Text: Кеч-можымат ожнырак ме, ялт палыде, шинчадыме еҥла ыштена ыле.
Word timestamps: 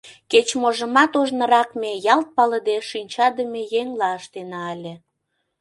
Кеч-можымат 0.31 1.11
ожнырак 1.21 1.69
ме, 1.81 1.91
ялт 2.13 2.27
палыде, 2.35 2.77
шинчадыме 2.89 3.61
еҥла 3.79 4.09
ыштена 4.19 4.61
ыле. 4.75 4.93